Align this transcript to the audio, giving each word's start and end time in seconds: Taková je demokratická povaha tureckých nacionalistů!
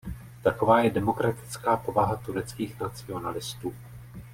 Taková 0.43 0.79
je 0.79 0.89
demokratická 0.91 1.77
povaha 1.77 2.15
tureckých 2.15 2.79
nacionalistů! 2.79 3.73